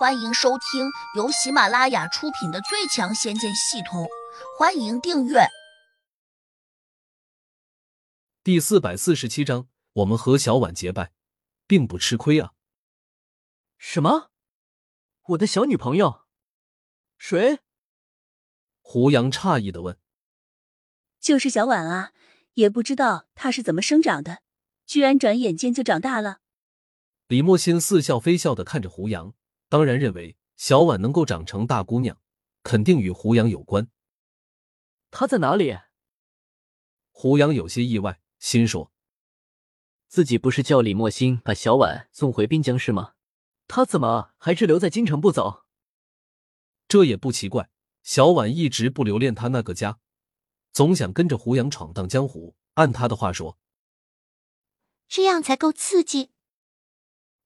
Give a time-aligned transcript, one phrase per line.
[0.00, 4.04] 欢迎收听由喜马拉雅出品的《最强仙剑系统》，
[4.58, 5.40] 欢迎订阅。
[8.42, 11.12] 第四百四十七章，我们和小婉结拜，
[11.66, 12.52] 并不吃亏啊！
[13.76, 14.30] 什么？
[15.26, 16.22] 我的小女朋友？
[17.18, 17.58] 谁？
[18.80, 19.98] 胡杨诧异的问。
[21.20, 22.12] 就是小婉啊，
[22.54, 24.38] 也不知道她是怎么生长的，
[24.86, 26.38] 居然转眼间就长大了。
[27.26, 29.34] 李莫心似笑非笑的看着胡杨。
[29.70, 32.20] 当然认为小婉能够长成大姑娘，
[32.64, 33.88] 肯定与胡杨有关。
[35.12, 35.78] 她在哪里？
[37.12, 38.92] 胡杨有些意外，心说：
[40.08, 43.14] 自己不是叫李莫心把小婉送回滨江市吗？
[43.68, 45.64] 她怎么还滞留在京城不走？
[46.88, 47.70] 这也不奇怪，
[48.02, 50.00] 小婉一直不留恋他那个家，
[50.72, 52.56] 总想跟着胡杨闯荡江湖。
[52.74, 53.56] 按他的话说，
[55.06, 56.32] 这样才够刺激。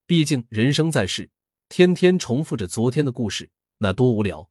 [0.07, 1.31] 毕竟人生在世。
[1.77, 4.49] 天天重复着昨天的故事，那多无聊！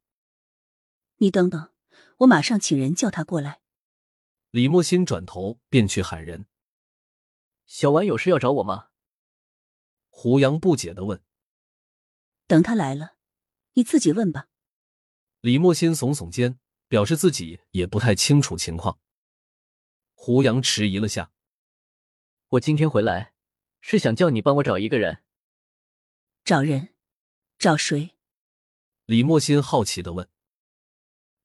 [1.19, 1.71] 你等等，
[2.17, 3.61] 我马上请人叫他过来。
[4.51, 6.47] 李莫心转头便去喊人。
[7.65, 8.89] 小婉有事要找我吗？
[10.09, 11.23] 胡杨不解的问。
[12.45, 13.15] 等他来了，
[13.75, 14.49] 你自己问吧。
[15.39, 18.99] 李莫心耸耸肩，表示自己也不太清楚情况。
[20.13, 21.31] 胡杨迟疑了下，
[22.49, 23.33] 我今天回来
[23.79, 25.23] 是想叫你帮我找一个人。
[26.43, 26.92] 找人。
[27.63, 28.11] 找谁？
[29.05, 30.27] 李莫心好奇的问：“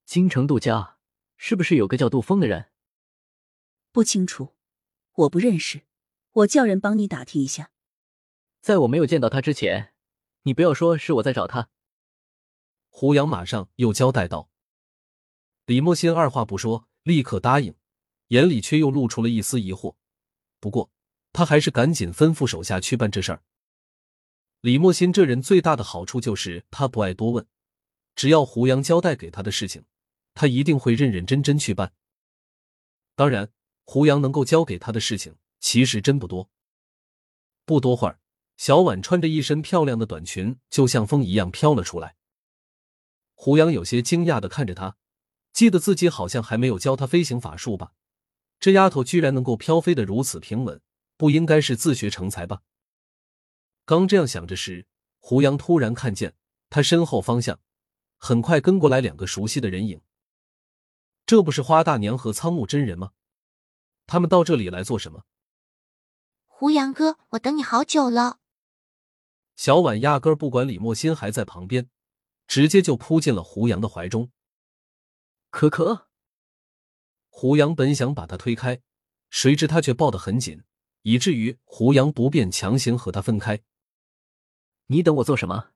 [0.05, 0.99] 京城杜家
[1.37, 2.73] 是不是有个叫杜峰的人？”
[3.95, 4.57] 不清楚，
[5.13, 5.83] 我不认识。
[6.33, 7.71] 我叫人帮你打听一下。
[8.61, 9.95] 在我没有见到他之前，
[10.43, 11.71] 你不要说是我在找他。
[12.89, 14.51] 胡杨马上又交代道。
[15.67, 17.77] 李莫心二话不说，立刻答应，
[18.31, 19.95] 眼里却又露出了一丝疑惑。
[20.59, 20.91] 不过
[21.33, 23.45] 他还是赶紧吩咐手下去办这事儿。
[24.61, 27.47] 李莫心这人最大的好处就是他不爱多问，
[28.17, 29.85] 只要胡杨交代给他的事情，
[30.35, 31.93] 他一定会认认真真去办。
[33.15, 33.53] 当然，
[33.85, 36.51] 胡杨能够交给他的事情其实真不多。
[37.65, 38.19] 不多会儿，
[38.57, 42.17] 小婉穿着一身漂亮的短裙，就像风一样飘了出来。
[43.35, 44.97] 胡杨有些惊讶的看着她，
[45.53, 47.93] 记得自己好像还没有教她飞行法术吧？
[48.59, 50.81] 这丫头居然能够飘飞的如此平稳，
[51.17, 52.63] 不应该是自学成才吧？
[53.89, 54.87] 刚这样想着时，
[55.19, 56.35] 胡杨突然看见
[56.69, 57.59] 他身后方向，
[58.19, 60.03] 很快跟过来两个熟悉的人影。
[61.25, 63.13] 这不是花大娘和苍木真人吗？
[64.07, 65.25] 他们到这里来做什么？
[66.45, 68.41] 胡杨哥，我等你好久了。
[69.57, 71.89] 小婉压根不管李莫心还在旁边，
[72.47, 74.31] 直接就扑进了胡杨的怀中。
[75.49, 76.09] 可可，
[77.31, 78.83] 胡杨本想把他推开，
[79.31, 80.63] 谁知他却抱得很紧，
[81.01, 83.63] 以至于胡杨不便强行和他分开。
[84.89, 85.71] 你等我做什么？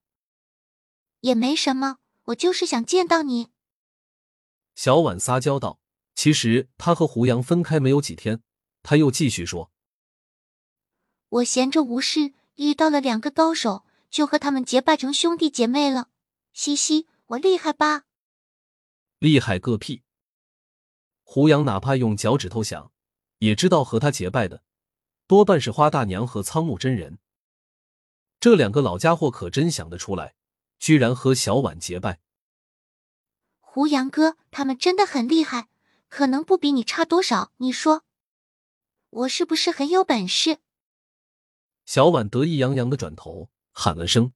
[1.21, 3.51] 也没什么，我就是想见到你。
[4.75, 5.79] 小婉撒娇道
[6.17, 8.43] ：“其实她和胡杨分开没有几天。”
[8.83, 9.71] 他又继续说
[11.29, 16.09] ：“我闲着无事，遇到了两个高手，就和他们结拜成兄弟姐妹了。
[16.53, 18.05] 嘻嘻，我厉害吧？
[19.21, 20.03] 厉害个屁！
[21.23, 22.91] 胡杨哪怕用脚趾头想，
[23.39, 24.65] 也知道和他结拜的
[25.29, 27.21] 多半是花大娘和苍木真人。”
[28.43, 30.35] 这两个老家伙可真想得出来，
[30.81, 32.19] 居然和小婉结拜。
[33.61, 35.69] 胡杨哥，他们真的很厉害，
[36.09, 37.53] 可能不比你差多少。
[37.59, 38.03] 你说，
[39.11, 40.59] 我是不是很有本事？
[41.85, 44.33] 小婉得意洋洋的转头喊了声：“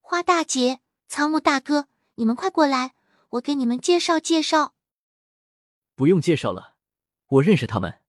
[0.00, 2.94] 花大姐，苍木大哥，你们快过来，
[3.32, 4.74] 我给你们介绍介绍。”
[5.94, 6.76] 不用介绍了，
[7.26, 8.00] 我认识他们。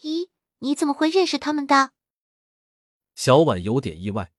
[0.00, 0.30] 咦，
[0.60, 1.90] 你怎么会认识他们的？
[3.14, 4.32] 小婉有点意外，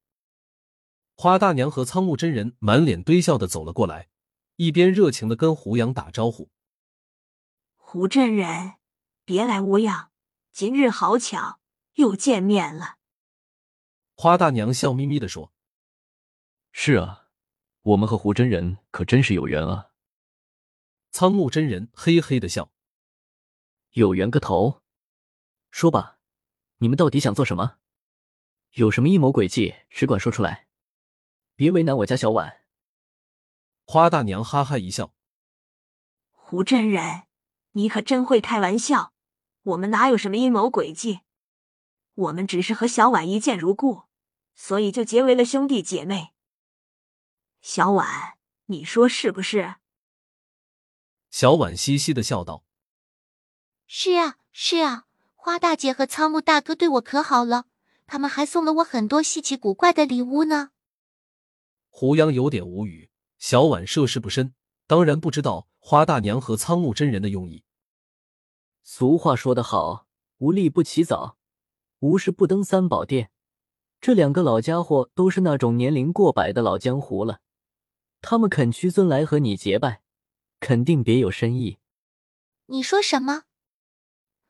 [1.15, 4.09] 花大娘和苍木真人满脸堆笑的走了过来，
[4.55, 6.49] 一边热情的跟胡杨打招呼
[7.77, 8.73] ：“胡真人，
[9.23, 10.11] 别来无恙，
[10.51, 11.59] 今日好巧，
[11.93, 12.97] 又见面了。”
[14.17, 15.53] 花大娘笑眯眯的说
[16.73, 17.29] ：“是啊，
[17.81, 19.91] 我们和胡真人可真是有缘啊。”
[21.11, 22.71] 苍木真人嘿嘿的笑
[23.93, 24.81] ：“有缘个头！
[25.69, 26.17] 说吧，
[26.77, 27.77] 你们到底想做什么？”
[28.73, 30.65] 有什么阴谋诡计，只管说出来，
[31.55, 32.61] 别为难我家小婉。
[33.85, 35.13] 花大娘哈哈一笑
[36.31, 37.23] ：“胡真人，
[37.73, 39.13] 你可真会开玩笑。
[39.61, 41.19] 我们哪有什么阴谋诡计？
[42.15, 44.05] 我们只是和小婉一见如故，
[44.55, 46.33] 所以就结为了兄弟姐妹。
[47.61, 49.75] 小婉，你说是不是？”
[51.29, 52.63] 小婉嘻嘻的笑道
[53.85, 55.05] ：“是啊，是啊，
[55.35, 57.67] 花大姐和仓木大哥对我可好了。”
[58.05, 60.69] 他们还送了我很多稀奇古怪的礼物呢。
[61.89, 63.09] 胡杨有点无语。
[63.37, 64.53] 小婉涉世不深，
[64.87, 67.65] 当然不知道花大娘和苍木真人的用意。
[68.83, 70.07] 俗话说得好，
[70.37, 71.37] 无利不起早，
[71.99, 73.31] 无事不登三宝殿。
[73.99, 77.41] 这两个老家伙都是那种年龄过百的老江湖了，
[78.21, 80.01] 他们肯屈尊来和你结拜，
[80.61, 81.79] 肯定别有深意。
[82.67, 83.43] 你说什么？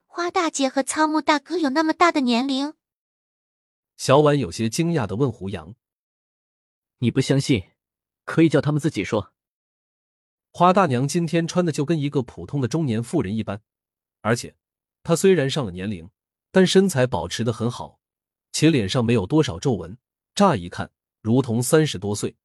[0.06, 2.74] 花大姐和苍木大哥有那么大的年龄？
[3.96, 5.74] 小婉有些惊讶的问胡杨
[6.98, 7.70] ：“你不相信，
[8.24, 9.32] 可以叫他们自己说。”
[10.52, 13.62] 花大娘今天穿的就跟一个普通的中年妇人一般，
[14.20, 14.56] 而且
[15.02, 16.10] 她虽然上了年龄，
[16.50, 18.00] 但身材保持的很好，
[18.52, 19.98] 且脸上没有多少皱纹，
[20.34, 22.36] 乍一看如同三十多岁。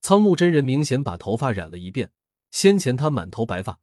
[0.00, 2.12] 苍木真人明显把头发染了一遍，
[2.50, 3.80] 先前他满头白发，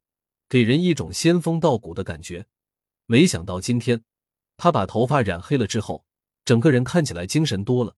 [0.49, 2.47] 给人一种仙风道骨的感觉，
[3.05, 4.03] 没想到今天
[4.57, 6.05] 他把头发染黑了之后。
[6.45, 7.95] 整个人看起来精神多了，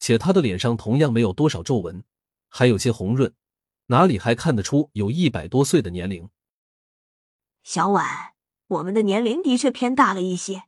[0.00, 2.02] 且他的脸上同样没有多少皱纹，
[2.48, 3.32] 还有些红润，
[3.86, 6.28] 哪里还看得出有一百多岁的年龄？
[7.62, 8.34] 小婉，
[8.66, 10.64] 我们的年龄的确偏大了一些。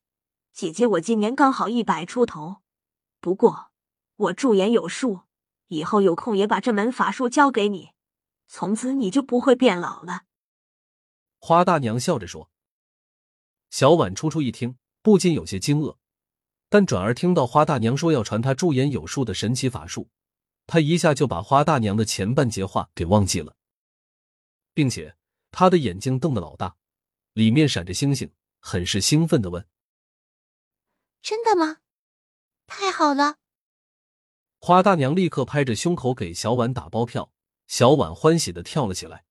[0.53, 2.59] 姐姐，我今年刚好一百出头，
[3.21, 3.71] 不过
[4.17, 5.23] 我驻颜有术，
[5.69, 7.91] 以后有空也把这门法术教给你，
[8.47, 10.23] 从此你就不会变老了。
[11.39, 12.51] 花大娘笑着说。
[13.71, 15.97] 小婉初初一听，不禁有些惊愕。
[16.73, 20.09] 但转而听到花大娘说要传她驻颜有术的神奇法术，
[20.67, 23.55] 她一下就把花大娘的前半截话给忘记了，
[24.73, 25.15] 并且
[25.51, 26.77] 她的眼睛瞪得老大，
[27.35, 29.69] 里面闪着星星，很是兴奋的问
[31.21, 31.81] ：“真的吗？
[32.67, 33.37] 太好了！”
[34.59, 37.31] 花大娘立刻拍着胸口给小婉打包票，
[37.67, 39.27] 小婉欢喜的跳了起来。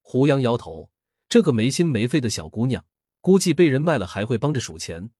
[0.00, 0.92] 胡杨摇头，
[1.28, 2.86] 这个没心没肺的小姑娘，
[3.20, 5.10] 估计被人卖了还会帮着数钱。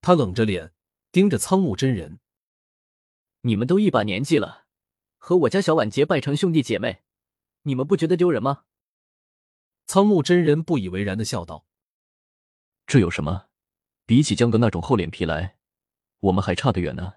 [0.00, 0.72] 他冷着脸
[1.12, 2.20] 盯着苍木真人
[3.42, 4.66] ：“你们都一把年纪了，
[5.16, 7.02] 和我家小婉结拜成兄弟姐妹，
[7.62, 8.64] 你们不觉得丢人吗？”
[9.86, 11.66] 苍木真人不以为然的笑道
[12.86, 13.48] ：“这有什么？
[14.06, 15.58] 比起江哥那种厚脸皮来，
[16.20, 17.14] 我们还差得远呢。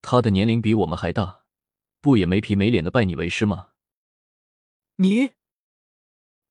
[0.00, 1.44] 他的年龄比我们还大，
[2.00, 3.70] 不也没皮没脸的拜你为师吗？”
[4.96, 5.32] 你，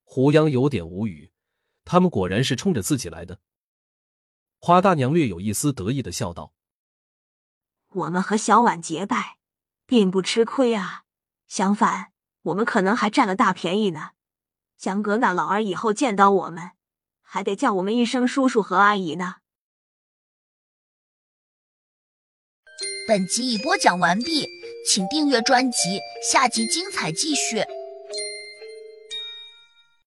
[0.04, 1.32] 胡杨有点无语，
[1.84, 3.42] 他们果然是冲着自己来的。
[4.68, 6.52] 花大娘略有一丝得意的笑道
[7.88, 9.38] ：“我们和小婉结拜，
[9.86, 11.04] 并不吃亏啊，
[11.48, 12.12] 相反，
[12.42, 14.10] 我们可能还占了大便宜呢。
[14.78, 16.72] 江哥那老儿以后见到我们，
[17.22, 19.36] 还得叫我们一声叔叔和阿姨呢。”
[23.08, 24.50] 本集已播讲完毕，
[24.86, 27.64] 请订阅专辑，下集精彩继续。